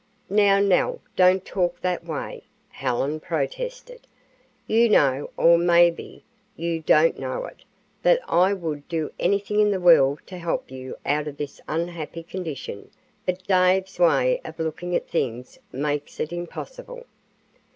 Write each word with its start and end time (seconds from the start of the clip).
"Now, 0.31 0.59
Nell, 0.59 0.99
don't 1.15 1.45
talk 1.45 1.79
that 1.81 2.03
way," 2.03 2.41
Helen 2.69 3.19
protested. 3.19 4.07
"You 4.65 4.89
know 4.89 5.29
or 5.37 5.59
maybe 5.59 6.23
you 6.55 6.79
don't 6.79 7.19
know 7.19 7.45
it 7.45 7.61
that 8.01 8.19
I 8.27 8.51
would 8.51 8.87
do 8.87 9.11
anything 9.19 9.59
in 9.59 9.69
the 9.69 9.79
world 9.79 10.21
to 10.25 10.39
help 10.39 10.71
you 10.71 10.95
out 11.05 11.27
of 11.27 11.37
this 11.37 11.61
unhappy 11.67 12.23
condition, 12.23 12.89
but 13.27 13.43
Dave's 13.45 13.99
way 13.99 14.41
of 14.43 14.57
looking 14.57 14.95
at 14.95 15.07
things 15.07 15.59
makes 15.71 16.19
it 16.19 16.33
impossible. 16.33 17.05